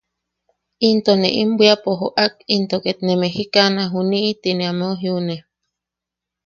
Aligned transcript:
Into 0.89 1.11
“ne 1.21 1.29
im 1.41 1.49
bwiapo 1.57 1.91
jo’ak 1.99 2.33
into 2.55 2.75
ket 2.83 2.99
¡ne 3.05 3.13
mejikana 3.21 3.83
juni’i!” 3.93 4.31
ti 4.41 4.51
ne 4.55 4.65
ameu 4.71 4.93
jiune. 5.01 5.37